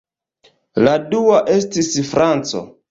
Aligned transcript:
La 0.87 0.95
dua 1.13 1.43
estis 1.59 1.95
franco. 2.11 2.69